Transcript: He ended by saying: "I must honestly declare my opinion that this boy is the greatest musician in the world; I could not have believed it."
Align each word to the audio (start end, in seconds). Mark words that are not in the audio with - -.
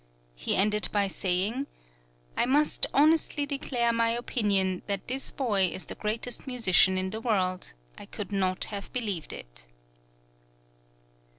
He 0.33 0.55
ended 0.55 0.89
by 0.91 1.05
saying: 1.05 1.67
"I 2.35 2.47
must 2.47 2.87
honestly 2.91 3.45
declare 3.45 3.93
my 3.93 4.09
opinion 4.09 4.81
that 4.87 5.07
this 5.07 5.29
boy 5.29 5.67
is 5.71 5.85
the 5.85 5.93
greatest 5.93 6.47
musician 6.47 6.97
in 6.97 7.11
the 7.11 7.21
world; 7.21 7.75
I 7.99 8.07
could 8.07 8.31
not 8.31 8.63
have 8.63 8.91
believed 8.93 9.31
it." 9.31 9.67